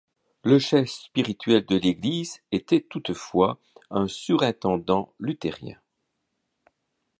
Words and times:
Le 0.43 0.57
chef 0.57 0.89
spirituel 0.89 1.63
de 1.67 1.75
l'église 1.75 2.39
était 2.51 2.81
toutefois 2.81 3.59
un 3.91 4.07
surintendant 4.07 5.13
luthérien. 5.19 5.77